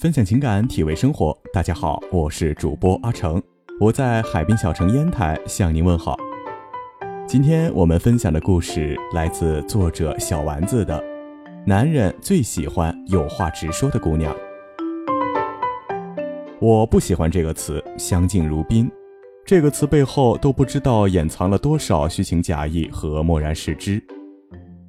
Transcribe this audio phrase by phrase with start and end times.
[0.00, 1.38] 分享情感，体味生活。
[1.52, 3.38] 大家好，我是主播阿成，
[3.78, 6.16] 我在海滨小城烟台向您问好。
[7.28, 10.98] 今天我们分享的故事来自作者小丸子的
[11.66, 14.34] 《男人最喜欢有话直说的姑娘》。
[16.62, 18.90] 我不喜欢这个词“相敬如宾”，
[19.44, 24.02] 这个词背后都不知道掩藏了多少虚情假意和漠然视之。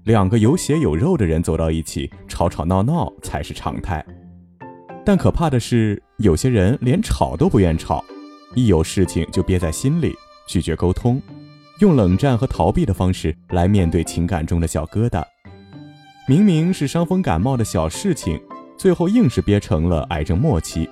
[0.05, 4.01] 两个有血有肉的人走到一起，吵吵闹闹才是常态。
[5.03, 8.03] 但可怕的是，有些人连吵都不愿吵，
[8.55, 10.15] 一有事情就憋在心里，
[10.47, 11.21] 拒绝沟通，
[11.79, 15.23] 用冷战和逃避的方式来面对情感中的小疙瘩。
[16.27, 18.39] 明明是伤风感冒的小事情，
[18.77, 20.87] 最后硬是憋成了癌症末期。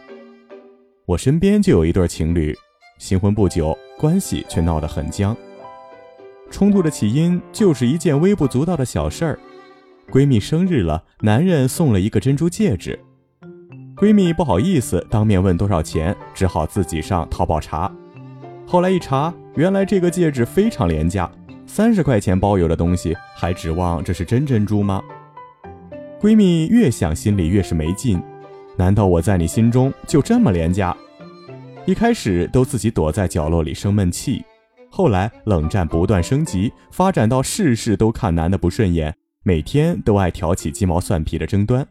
[1.06, 2.58] 我身边就有一对情侣，
[2.98, 5.38] 新婚不久，关系却闹得很僵。
[6.50, 9.40] 冲突的起因就是一件微不足道的小事儿，
[10.12, 13.00] 闺蜜生日了，男人送了一个珍珠戒指，
[14.00, 17.92] 闺蜜不好意思当面问多少钱，只好自己上淘宝查。
[18.66, 21.30] 后来一查，原来这个戒指非常廉价，
[21.68, 25.04] 三十块钱包邮的东西，还指望这是真珍珠吗？
[26.22, 28.22] 闺蜜越想心里越是没劲，
[28.78, 30.96] 难道我在你心中就这么廉价？
[31.86, 34.42] 一开始都自己躲在角落里生闷气。
[34.90, 39.14] 后来冷战不断升级，发展到事事都看男的不顺眼，
[39.44, 41.86] 每天都爱挑起鸡毛蒜皮的争端。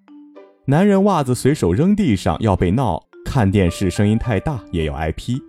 [0.71, 5.43] 男人袜子随手扔地上要被闹，看电视声音太大也要挨批。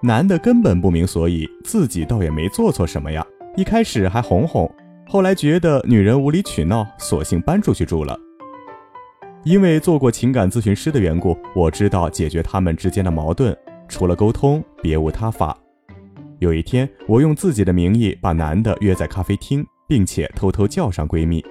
[0.00, 3.22] 男的根本不明所以，自己倒也没做错什么呀。
[3.54, 4.66] 一开始还哄哄，
[5.06, 8.18] 后来觉得女人无理取闹，索性搬出去住了。
[9.44, 13.54] 因为做过情感咨询师的缘故，我知道解决他们之间的矛盾，
[13.86, 15.54] 除了沟通，别无他法。
[16.38, 21.44] 有一天，我用自己的名义把男的约在咖啡厅，并且偷偷叫上闺蜜。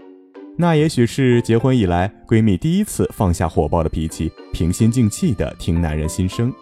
[0.57, 6.53] 那也许是结婚以来闺蜜第一次放下火爆的脾气，平心静气地听男人心声。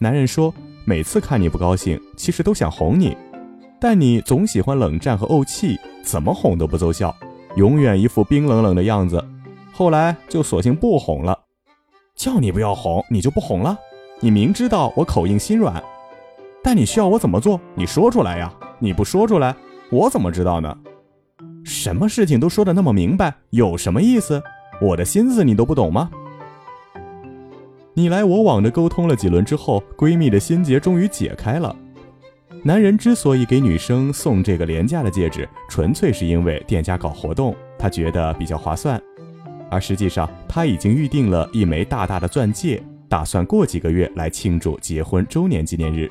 [0.00, 0.52] 男人说
[0.86, 3.14] ：“每次看你不高兴，其实都想哄你，
[3.78, 7.14] 但你总喜欢冷战和怄气，怎么哄都不奏效，
[7.56, 9.22] 永远一副冰冷冷的样子。
[9.72, 11.38] 后来就索性不哄了。
[12.16, 13.78] 叫你不要哄，你就不哄了？
[14.20, 15.82] 你明知道我口硬心软。”
[16.64, 17.60] 但你需要我怎么做？
[17.74, 18.52] 你说出来呀！
[18.78, 19.54] 你不说出来，
[19.90, 20.74] 我怎么知道呢？
[21.64, 24.42] 什么事情都说的那么明白，有什么意思？
[24.80, 26.10] 我的心思你都不懂吗？
[27.94, 31.74] 你来我往的沟通了几轮之后，闺蜜的心结终于解开了。
[32.64, 39.00] 男人之所以给女生送这个廉价的戒指，纯粹是因为店家搞活动，他觉得比较划算。
[39.70, 46.08] 而实际上，他已经预定了一枚大大的钻戒，打算过几个月来庆祝结婚周年纪念日。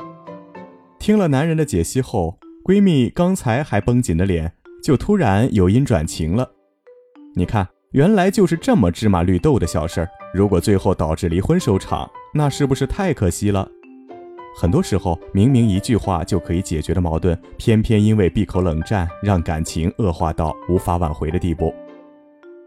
[1.00, 6.50] 听了男人的解析后，闺蜜刚才还绷紧的脸就突然由阴转晴了。
[7.36, 13.70] 你看，原来就是这么芝麻绿豆的小事儿，如果最后导致离婚收场，那是不是太可惜了？
[14.56, 21.74] 很多时候，明明一句话就可以解决的矛盾，偏偏因为闭口冷战，让感情恶化到无法挽回的地步。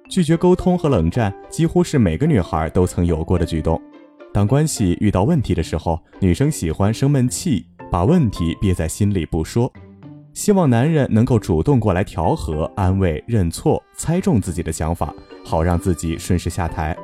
[0.09, 3.81] 拒绝沟通和冷战，几乎是每个女孩都曾有过的举动。
[4.33, 7.67] 当关系遇到问题的时候，女生喜欢生闷气。
[7.93, 9.73] 把问题憋在心里不说，
[10.35, 15.15] 希望男人能够主动过来调和、安慰、认错，猜中自己的想法，
[15.45, 16.95] 好让自己顺势下台。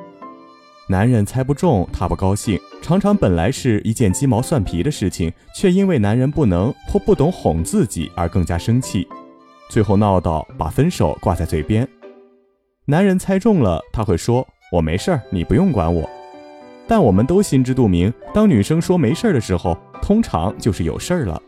[0.87, 2.59] 男人猜不中，他不高兴。
[2.81, 9.07] 常常本来是一件鸡毛蒜皮的事情，却因为男人不能或不懂哄自己而更加生气，
[9.69, 11.87] 最后闹到把分手挂在嘴边。
[12.83, 16.09] 男人猜中了，他会说：“我没事儿，你不用管我。”
[16.85, 19.77] 但我们都心知肚明，当女生说没事儿的时候。
[20.01, 21.39] 通常就是有事儿了，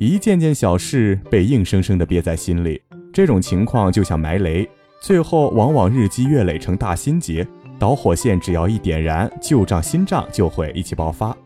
[0.00, 2.80] 一件件小事被硬生生的憋在心里，
[3.12, 4.68] 这种情况就像埋雷，
[5.00, 7.44] 最后往往日积月累成大心结，
[7.80, 11.36] 导火线只要一点燃，旧账新账就会一起爆发。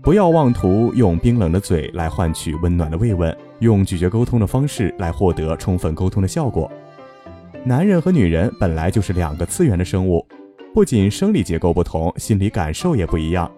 [0.00, 6.70] 不要妄图用冰冷的嘴来换取温暖的慰问，用拒绝沟通的方式来获得充分沟通的效果。
[7.64, 10.24] 男人和女人本来就是两个次元的生物，
[10.72, 13.50] 不仅生理结构不同，心理感受也不一样。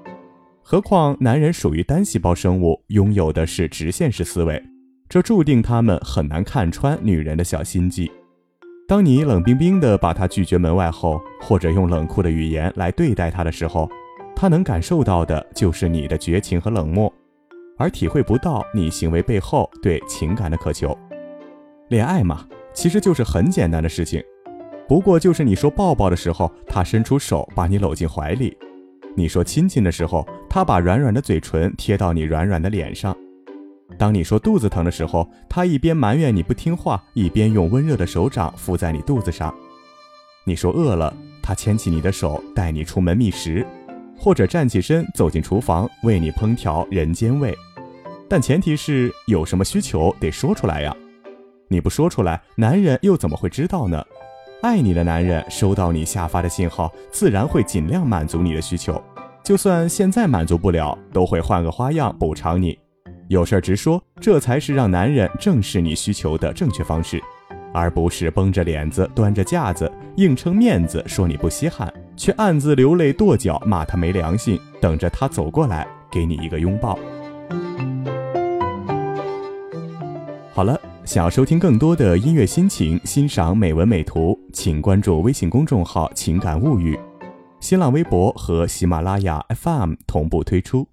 [0.70, 4.62] 何况男人属于单细胞生物，拥有的是直线式思维，
[5.08, 8.12] 这注定他们很难看穿女人的小心机。
[8.86, 13.88] 当你冷冰冰的把他拒绝门外后，或者用冷酷的语言来对待他的时候，
[14.36, 17.10] 他能感受到的就是你的绝情和冷漠，
[17.78, 20.94] 而体会不到你行为背后对情感的渴求。
[21.88, 24.22] 恋爱嘛，其实就是很简单的事情，
[24.86, 28.54] 不过就是你说抱抱的时候，他伸出手把你搂进怀里。
[29.16, 33.12] 你说亲亲的时候，他把软软的嘴唇贴到你软软的脸上；
[33.98, 39.52] 当你说肚子疼的时候，他一边埋怨你不听话，一边用温热的手掌敷在你肚子上；
[40.44, 43.66] 你说饿了，他牵起你的手带你出门觅食，
[44.16, 47.56] 或者站起身走进厨房为你烹调人间味。
[48.28, 50.94] 但前提是有什么需求得说出来呀。
[51.68, 54.02] 你不说出来，男人又怎么会知道呢？
[54.62, 59.00] 爱你的男人收到你下发的信号，自然会尽量满足你的需求。
[59.48, 62.78] 就算现在满足不了，都会换个花样补偿你。
[63.28, 67.18] 有事直说，这才是让男人正视你需求的正确方式，
[67.72, 76.98] 而不是绷着脸子、端着架子、硬撑面子说你不稀罕，却暗自流泪跺脚骂他没良心，等着他走过来给你一个拥抱。
[80.52, 87.00] 好了，想要收听更多的音乐心情，欣赏美文美图，请关注微信公众号“情感物语”，
[87.60, 90.88] 新浪微博和喜马拉雅 FM 同步推出。